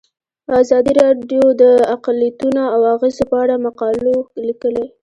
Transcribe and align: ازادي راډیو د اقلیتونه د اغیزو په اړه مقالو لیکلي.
ازادي 0.61 0.91
راډیو 1.01 1.45
د 1.61 1.63
اقلیتونه 1.95 2.61
د 2.67 2.75
اغیزو 2.93 3.23
په 3.31 3.35
اړه 3.43 3.55
مقالو 3.65 4.13
لیکلي. 4.47 4.85